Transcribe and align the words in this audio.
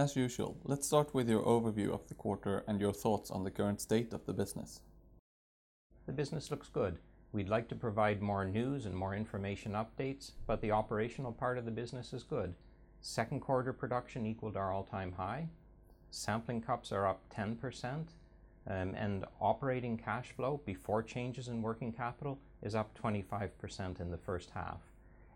As 0.00 0.16
usual, 0.16 0.56
let's 0.64 0.86
start 0.86 1.12
with 1.12 1.28
your 1.28 1.42
overview 1.42 1.92
of 1.92 2.08
the 2.08 2.14
quarter 2.14 2.64
and 2.66 2.80
your 2.80 2.94
thoughts 2.94 3.30
on 3.30 3.44
the 3.44 3.50
current 3.50 3.82
state 3.82 4.14
of 4.14 4.24
the 4.24 4.32
business. 4.32 4.80
The 6.06 6.12
business 6.14 6.50
looks 6.50 6.70
good. 6.70 6.96
We'd 7.32 7.50
like 7.50 7.68
to 7.68 7.74
provide 7.74 8.22
more 8.22 8.46
news 8.46 8.86
and 8.86 8.96
more 8.96 9.14
information 9.14 9.72
updates, 9.72 10.30
but 10.46 10.62
the 10.62 10.70
operational 10.70 11.32
part 11.32 11.58
of 11.58 11.66
the 11.66 11.70
business 11.70 12.14
is 12.14 12.22
good. 12.22 12.54
Second 13.02 13.40
quarter 13.40 13.74
production 13.74 14.24
equaled 14.24 14.56
our 14.56 14.72
all-time 14.72 15.12
high. 15.12 15.48
Sampling 16.10 16.62
cups 16.62 16.92
are 16.92 17.06
up 17.06 17.20
10%, 17.28 18.06
um, 18.68 18.94
and 18.94 19.26
operating 19.38 19.98
cash 19.98 20.32
flow 20.32 20.62
before 20.64 21.02
changes 21.02 21.48
in 21.48 21.60
working 21.60 21.92
capital 21.92 22.38
is 22.62 22.74
up 22.74 22.98
25% 22.98 24.00
in 24.00 24.10
the 24.10 24.16
first 24.16 24.48
half. 24.54 24.80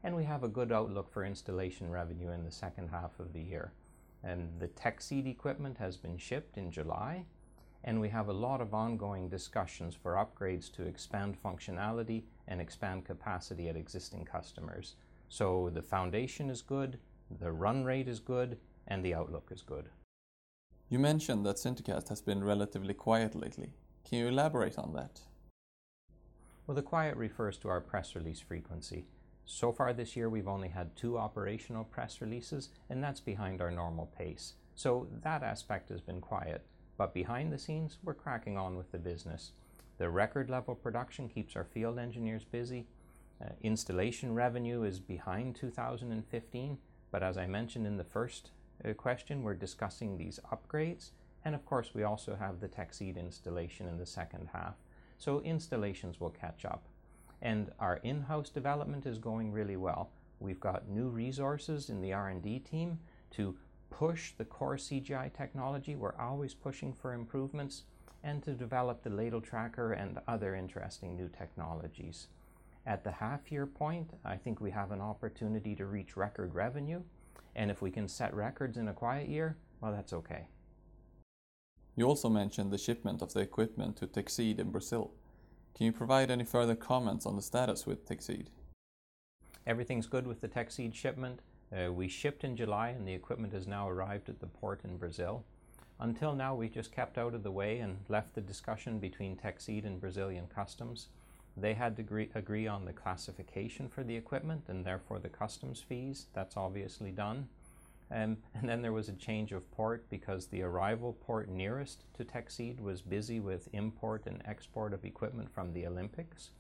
And 0.03 0.17
we 0.17 0.25
have 0.25 0.43
a 0.43 0.49
good 0.49 0.73
outlook 0.73 1.13
for 1.13 1.23
installation 1.23 1.91
revenue 1.91 2.31
in 2.31 2.45
the 2.45 2.51
second 2.51 2.89
half 2.89 3.21
of 3.21 3.35
the 3.35 3.43
year. 3.43 3.73
And 4.27 4.49
the 4.59 4.69
Teksid 4.69 5.27
equipment 5.27 5.77
has 5.79 5.99
been 5.99 6.17
shipped 6.17 6.57
in 6.57 6.71
July, 6.71 7.27
and 7.85 8.01
we 8.01 8.09
have 8.09 8.29
a 8.29 8.33
lot 8.33 8.63
of 8.63 8.73
ongoing 8.73 9.29
discussions 9.29 9.95
for 9.95 10.15
upgrades 10.15 10.73
to 10.73 10.87
expand 10.87 11.37
functionality 11.45 12.23
and 12.49 12.61
expand 12.61 13.05
capacity 13.05 13.69
at 13.69 13.77
existing 13.77 14.25
customers. 14.25 14.95
So 15.29 15.71
the 15.75 15.83
foundation 15.83 16.49
is 16.49 16.63
good, 16.63 16.99
the 17.39 17.53
run 17.53 17.85
rate 17.85 18.09
is 18.09 18.19
good, 18.19 18.57
and 18.89 19.05
the 19.05 19.15
outlook 19.15 19.51
is 19.53 19.61
good. 19.61 19.91
You 20.89 20.99
mentioned 20.99 21.45
that 21.45 21.57
SinterCast 21.57 22.09
has 22.09 22.23
been 22.23 22.43
relatively 22.43 22.95
quiet 22.95 23.35
lately. 23.35 23.73
Can 24.09 24.19
you 24.19 24.29
elaborate 24.29 24.79
on 24.79 24.93
that? 24.95 25.21
Well, 26.67 26.75
the 26.75 26.83
quiet 26.83 27.17
refers 27.17 27.59
to 27.59 27.69
our 27.69 27.81
press 27.81 28.15
release 28.15 28.41
frequency. 28.41 29.05
So 29.47 29.73
far 29.73 29.93
this 29.93 30.17
year, 30.17 30.29
we've 30.29 30.49
only 30.49 30.69
had 30.69 30.97
two 30.97 31.19
operational 31.19 31.85
press 31.85 32.21
releases, 32.21 32.71
and 32.89 33.03
that's 33.03 33.21
behind 33.21 33.61
our 33.61 33.71
normal 33.71 34.07
pace. 34.07 34.55
So 34.75 35.07
that 35.23 35.43
aspect 35.43 35.91
has 35.91 36.01
been 36.01 36.21
quiet. 36.21 36.65
But 36.97 37.15
behind 37.15 37.53
the 37.53 37.59
scenes, 37.59 37.99
we're 38.03 38.15
cracking 38.15 38.57
on 38.57 38.77
with 38.77 38.91
the 38.91 38.99
business. 38.99 39.53
The 39.99 40.09
record 40.09 40.49
level 40.49 40.75
production 40.75 41.29
keeps 41.29 41.57
our 41.57 41.65
field 41.65 41.99
engineers 41.99 42.45
busy. 42.45 42.87
Uh, 43.45 43.51
installation 43.63 44.35
revenue 44.35 44.83
is 44.83 45.01
behind 45.01 45.57
2015, 45.57 46.79
but 47.11 47.23
as 47.23 47.37
I 47.37 47.47
mentioned 47.47 47.87
in 47.87 47.97
the 47.97 48.05
first 48.05 48.51
uh, 48.85 48.93
question, 48.95 49.43
we're 49.43 49.55
discussing 49.55 50.17
these 50.17 50.41
upgrades. 50.53 51.11
And 51.45 51.55
of 51.55 51.67
course, 51.67 51.91
we 51.95 52.03
also 52.03 52.37
have 52.37 52.61
the 52.61 52.69
Teksid 52.69 53.19
installation 53.19 53.87
in 53.87 53.99
the 53.99 54.07
second 54.07 54.49
half. 54.53 54.77
So 55.19 55.41
installations 55.43 56.21
will 56.21 56.31
catch 56.31 56.65
up. 56.65 56.85
And 57.45 57.71
our 57.79 57.99
in-house 57.99 58.49
development 58.49 59.07
is 59.07 59.19
going 59.19 59.53
really 59.53 59.77
well. 59.77 60.11
We've 60.41 60.59
got 60.59 60.89
new 60.89 61.09
resources 61.09 61.91
in 61.91 62.01
the 62.01 62.13
R&D 62.13 62.61
team 62.61 62.99
to 63.33 63.55
push 63.91 64.33
the 64.33 64.47
core 64.47 64.77
CGI 64.77 65.33
technology. 65.33 65.95
We're 65.95 66.19
always 66.19 66.55
pushing 66.55 66.93
for 66.93 67.13
improvements 67.13 67.83
and 68.23 68.43
to 68.43 68.53
develop 68.55 69.03
the 69.03 69.11
ladle 69.11 69.43
tracker 69.43 69.93
and 69.93 70.19
other 70.27 70.55
interesting 70.55 71.17
new 71.17 71.29
technologies. 71.29 72.29
At 72.87 73.05
the 73.05 73.13
half-year 73.13 73.67
point, 73.67 74.11
I 74.25 74.37
think 74.37 74.61
we 74.61 74.71
have 74.71 74.91
an 74.91 75.03
opportunity 75.03 75.75
to 75.77 75.85
reach 75.85 76.17
record 76.17 76.55
revenue, 76.55 77.03
and 77.55 77.71
if 77.71 77.83
we 77.83 77.91
can 77.91 78.09
set 78.09 78.35
records 78.35 78.79
in 78.79 78.89
a 78.89 78.95
quiet 78.95 79.29
year, 79.29 79.57
well, 79.81 79.93
that's 79.93 80.15
okay. 80.15 80.49
You 81.97 82.07
also 82.07 82.29
mentioned 82.29 82.73
the 82.73 82.79
shipment 82.79 83.23
of 83.23 83.33
the 83.35 83.41
equipment 83.41 83.97
to 83.99 84.07
Teksid 84.07 84.59
in 84.59 84.71
Brazil. 84.71 85.13
Can 85.75 85.87
you 85.87 85.93
provide 85.93 86.31
any 86.31 86.45
further 86.45 86.77
comments 86.77 87.27
on 87.27 87.35
the 87.35 87.43
status 87.43 87.85
with 87.85 88.09
Teksid? 88.09 88.47
Everything's 89.67 90.07
good 90.07 90.25
with 90.25 90.41
the 90.41 90.47
Teksid 90.47 90.95
shipment. 90.95 91.41
Uh, 91.73 91.93
we 91.93 92.07
shipped 92.07 92.45
in 92.45 92.57
July, 92.57 92.91
and 92.91 93.09
the 93.09 93.13
equipment 93.13 93.53
has 93.53 93.67
now 93.67 93.89
arrived 93.89 94.29
at 94.29 94.39
the 94.39 94.47
port 94.47 94.83
in 94.85 94.99
Brazil. 94.99 95.43
Until 95.99 96.33
now, 96.33 96.55
we 96.55 96.69
just 96.69 96.93
kept 96.93 97.19
out 97.19 97.35
of 97.35 97.43
the 97.43 97.51
way 97.51 97.81
and 97.81 97.99
left 98.09 98.37
the 98.37 98.41
discussion 98.41 99.01
between 99.01 99.37
Teksid 99.37 99.85
and 99.85 100.01
Brazilian 100.01 100.47
customs. 100.47 101.09
They 101.57 101.75
had 101.75 101.97
to 101.97 102.29
agree 102.37 102.69
on 102.69 102.85
the 102.85 102.93
classification 102.93 103.89
for 103.89 104.05
the 104.05 104.17
equipment 104.17 104.65
and 104.69 104.85
therefore 104.85 105.19
the 105.19 105.29
customs 105.29 105.81
fees. 105.81 106.27
That's 106.35 106.57
obviously 106.57 107.11
done. 107.11 107.49
And 108.15 108.37
then 108.63 108.81
there 108.81 108.93
was 108.93 109.09
a 109.09 109.15
change 109.15 109.51
of 109.51 109.69
port 109.73 110.09
because 110.09 110.47
the 110.47 110.63
arrival 110.63 111.15
port 111.27 111.49
nearest 111.49 112.05
to 112.17 112.25
Teksid 112.25 112.81
was 112.81 113.03
busy 113.03 113.41
with 113.41 113.69
import 113.73 114.23
and 114.27 114.41
export 114.45 114.95
of 114.95 115.05
equipment 115.05 115.53
from 115.53 115.73
the 115.73 115.85
Olympics. 115.85 116.51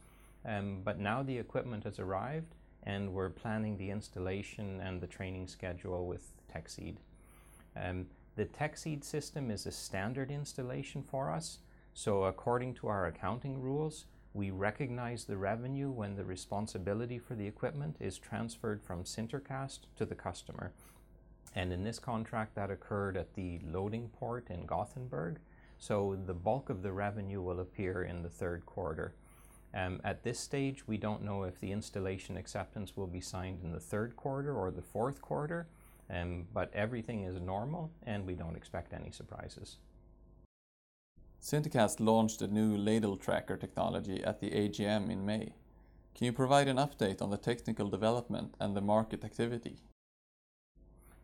Um, 0.44 0.81
but 0.84 0.98
now 0.98 1.22
the 1.22 1.38
equipment 1.38 1.84
has 1.84 2.00
arrived, 2.00 2.56
and 2.82 3.15
we're 3.15 3.31
planning 3.31 3.76
the 3.76 3.91
installation 3.91 4.81
and 4.81 5.00
the 5.00 5.06
training 5.06 5.47
schedule 5.47 6.06
with 6.06 6.32
Teksid. 6.53 6.97
Um, 7.76 8.06
the 8.34 8.47
Teksid 8.47 9.04
system 9.04 9.50
is 9.50 9.65
a 9.65 9.71
standard 9.71 10.32
installation 10.32 11.04
for 11.04 11.31
us. 11.31 11.60
So 11.94 12.25
according 12.25 12.75
to 12.75 12.88
our 12.88 13.06
accounting 13.06 13.62
rules, 13.62 14.06
we 14.32 14.50
recognize 14.50 15.25
the 15.25 15.36
revenue 15.36 15.92
when 15.92 16.16
the 16.16 16.25
responsibility 16.25 17.21
for 17.21 17.36
the 17.36 17.47
equipment 17.47 17.97
is 18.00 18.19
transferred 18.19 18.82
from 18.82 19.04
SinterCast 19.04 19.81
to 19.97 20.04
the 20.04 20.16
customer. 20.16 20.72
And 21.54 21.72
in 21.72 21.84
this 21.84 21.98
contract, 21.98 22.54
that 22.56 22.70
occurred 22.70 23.16
at 23.16 23.34
the 23.34 23.60
loading 23.65 24.09
port 24.09 24.48
in 24.50 24.66
Gothenburg. 24.66 25.38
So 25.78 26.19
the 26.26 26.34
bulk 26.34 26.70
of 26.70 26.82
the 26.82 26.92
revenue 26.92 27.41
will 27.41 27.60
appear 27.60 28.03
in 28.03 28.22
the 28.22 28.28
third 28.28 28.66
quarter. 28.66 29.15
Um, 29.75 30.00
at 30.04 30.22
this 30.22 30.38
stage, 30.38 30.87
we 30.87 30.97
don't 30.98 31.25
know 31.25 31.42
if 31.42 31.59
the 31.59 31.72
installation 31.72 32.37
acceptance 32.37 32.97
will 32.97 33.09
be 33.09 33.20
signed 33.20 33.60
in 33.62 33.72
the 33.72 33.81
third 33.81 34.15
quarter 34.15 34.54
or 34.54 34.70
the 34.70 34.82
fourth 34.82 35.20
quarter, 35.20 35.66
um, 36.09 36.47
but 36.53 36.72
everything 36.72 37.25
is 37.25 37.41
normal, 37.41 37.91
and 38.06 38.25
we 38.25 38.34
don't 38.34 38.56
expect 38.56 38.92
any 38.92 39.10
surprises. 39.10 39.78
SinterCast 41.42 41.98
launched 41.98 42.41
a 42.41 42.47
new 42.47 42.76
ladle 42.76 43.16
tracker 43.16 43.56
technology 43.56 44.22
at 44.22 44.41
the 44.41 44.50
AGM 44.50 45.10
in 45.10 45.26
May. 45.26 45.54
Can 46.15 46.26
you 46.26 46.32
provide 46.32 46.69
an 46.69 46.76
update 46.76 47.21
on 47.21 47.31
the 47.31 47.36
technical 47.36 47.88
development 47.88 48.54
and 48.60 48.76
the 48.76 48.81
market 48.81 49.25
activity? 49.25 49.76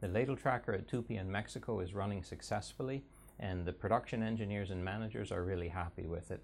The 0.00 0.08
ladle 0.08 0.36
tracker 0.36 0.72
at 0.72 0.88
Tupi 0.88 1.20
in 1.20 1.30
Mexico 1.30 1.80
is 1.80 1.92
running 1.92 2.22
successfully, 2.22 3.04
and 3.38 3.66
the 3.66 3.72
production 3.72 4.22
engineers 4.22 4.70
and 4.70 4.82
managers 4.82 5.30
are 5.30 5.44
really 5.44 5.68
happy 5.68 6.06
with 6.06 6.30
it. 6.30 6.42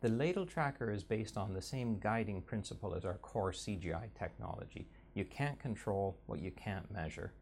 The 0.00 0.08
ladle 0.08 0.46
tracker 0.46 0.90
is 0.90 1.02
based 1.02 1.36
on 1.36 1.52
the 1.52 1.62
same 1.62 1.98
guiding 1.98 2.42
principle 2.42 2.94
as 2.94 3.04
our 3.04 3.18
core 3.18 3.50
CGI 3.50 4.08
technology. 4.16 4.86
You 5.14 5.24
can't 5.24 5.58
control 5.58 6.16
what 6.26 6.40
you 6.40 6.52
can't 6.52 6.90
measure. 6.92 7.32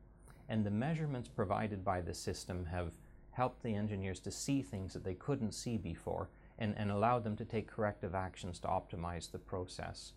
And 0.48 0.64
the 0.64 0.70
measurements 0.70 1.28
provided 1.28 1.84
by 1.84 2.00
the 2.00 2.14
system 2.14 2.64
have 2.66 2.94
helped 3.32 3.62
the 3.62 3.74
engineers 3.74 4.20
to 4.20 4.30
see 4.30 4.62
things 4.62 4.94
that 4.94 5.04
they 5.04 5.14
couldn't 5.14 5.52
see 5.52 5.76
before 5.76 6.30
and 6.58 6.90
allowed 6.90 7.24
them 7.24 7.36
to 7.36 7.44
take 7.44 7.66
corrective 7.66 8.14
actions 8.14 8.58
to 8.60 8.68
optimize 8.68 9.30
the 9.30 9.38
process. 9.38 10.12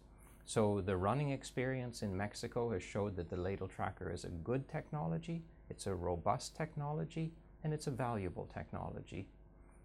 So 0.46 0.82
the 0.82 0.98
running 0.98 1.32
experience 1.32 2.02
in 2.02 2.16
Mexico 2.16 2.72
has 2.72 2.84
showed 2.84 3.16
that 3.16 3.30
the 3.30 3.38
ladle 3.38 3.68
tracker 3.68 4.12
is 4.12 4.26
a 4.26 4.30
good 4.30 4.68
technology, 4.68 5.44
it's 5.70 5.88
a 5.88 5.96
robust 5.96 6.56
technology, 6.56 7.32
and 7.64 7.74
it's 7.74 7.88
a 7.88 7.92
valuable 7.92 8.50
technology. 8.54 9.28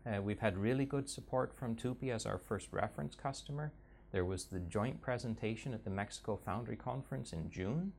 Uh, 0.05 0.21
we've 0.21 0.41
had 0.41 0.59
really 0.59 0.85
good 0.85 1.09
support 1.09 1.55
from 1.55 1.77
Tupi 1.77 2.11
as 2.11 2.27
our 2.27 2.39
first 2.39 2.69
reference 2.73 3.15
customer. 3.15 3.73
There 4.11 4.25
was 4.25 4.47
the 4.47 4.61
joint 4.61 5.01
presentation 5.01 5.75
at 5.75 5.85
the 5.85 5.91
Mexico 5.91 6.41
Foundry 6.45 6.77
Conference 6.77 7.33
in 7.33 7.51
June, 7.51 7.93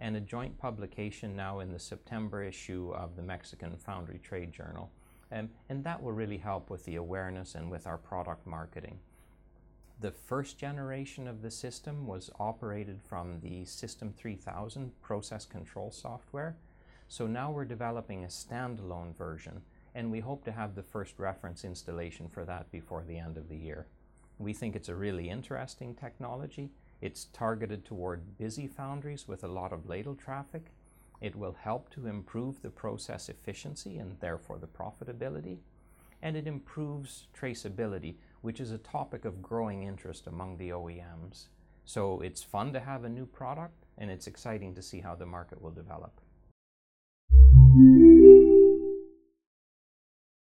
and 0.00 0.16
a 0.16 0.20
joint 0.20 0.58
publication 0.58 1.36
now 1.36 1.60
in 1.60 1.72
the 1.72 1.78
September 1.78 2.42
issue 2.42 2.92
of 2.94 3.16
the 3.16 3.22
Mexican 3.22 3.76
Foundry 3.76 4.18
Trade 4.18 4.52
Journal. 4.52 4.90
Um, 5.30 5.48
and 5.68 5.82
that 5.84 6.02
will 6.02 6.12
really 6.12 6.38
help 6.38 6.68
with 6.68 6.84
the 6.84 6.96
awareness 6.96 7.54
and 7.54 7.70
with 7.70 7.86
our 7.86 7.96
product 7.96 8.46
marketing. 8.46 8.98
The 10.02 10.10
first 10.10 10.58
generation 10.58 11.28
of 11.28 11.42
the 11.42 11.50
system 11.52 12.08
was 12.08 12.28
operated 12.40 13.00
from 13.04 13.38
the 13.40 13.64
System 13.64 14.12
3000 14.12 15.00
process 15.00 15.46
control 15.46 15.92
software. 15.92 16.56
So 17.06 17.28
now 17.28 17.52
we're 17.52 17.64
developing 17.64 18.24
a 18.24 18.26
standalone 18.26 19.16
version, 19.16 19.62
and 19.94 20.10
we 20.10 20.18
hope 20.18 20.44
to 20.46 20.50
have 20.50 20.74
the 20.74 20.82
first 20.82 21.20
reference 21.20 21.64
installation 21.64 22.26
for 22.28 22.44
that 22.46 22.68
before 22.72 23.04
the 23.04 23.16
end 23.16 23.36
of 23.36 23.48
the 23.48 23.56
year. 23.56 23.86
We 24.40 24.52
think 24.52 24.74
it's 24.74 24.88
a 24.88 24.96
really 24.96 25.30
interesting 25.30 25.94
technology. 25.94 26.72
It's 27.00 27.26
targeted 27.26 27.84
toward 27.84 28.36
busy 28.38 28.66
foundries 28.66 29.28
with 29.28 29.44
a 29.44 29.54
lot 29.60 29.72
of 29.72 29.88
ladle 29.88 30.16
traffic. 30.16 30.72
It 31.20 31.36
will 31.36 31.56
help 31.62 31.90
to 31.90 32.08
improve 32.08 32.60
the 32.60 32.70
process 32.70 33.28
efficiency 33.28 33.98
and 33.98 34.18
therefore 34.18 34.58
the 34.58 34.66
profitability, 34.66 35.58
and 36.22 36.36
it 36.36 36.46
improves 36.46 37.26
traceability, 37.38 38.14
which 38.40 38.60
is 38.60 38.70
a 38.70 38.78
topic 38.78 39.24
of 39.24 39.42
growing 39.42 39.82
interest 39.82 40.26
among 40.26 40.56
the 40.56 40.70
OEMs. 40.70 41.48
So 41.84 42.20
it's 42.20 42.42
fun 42.42 42.72
to 42.72 42.80
have 42.80 43.04
a 43.04 43.08
new 43.08 43.26
product, 43.26 43.84
and 43.98 44.10
it's 44.10 44.26
exciting 44.26 44.74
to 44.76 44.82
see 44.82 45.00
how 45.00 45.14
the 45.14 45.26
market 45.26 45.60
will 45.60 45.72
develop. 45.72 46.21